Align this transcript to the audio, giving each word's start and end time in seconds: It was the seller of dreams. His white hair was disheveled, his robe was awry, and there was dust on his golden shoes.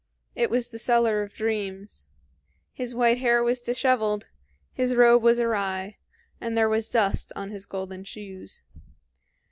It 0.33 0.49
was 0.49 0.69
the 0.69 0.79
seller 0.79 1.21
of 1.21 1.35
dreams. 1.35 2.07
His 2.73 2.95
white 2.95 3.19
hair 3.19 3.43
was 3.43 3.61
disheveled, 3.61 4.31
his 4.71 4.95
robe 4.95 5.21
was 5.21 5.39
awry, 5.39 5.97
and 6.39 6.57
there 6.57 6.67
was 6.69 6.89
dust 6.89 7.31
on 7.35 7.51
his 7.51 7.67
golden 7.67 8.03
shoes. 8.03 8.63